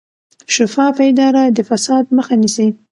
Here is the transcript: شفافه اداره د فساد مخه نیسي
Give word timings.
شفافه 0.55 1.03
اداره 1.09 1.43
د 1.57 1.59
فساد 1.69 2.05
مخه 2.17 2.35
نیسي 2.41 2.67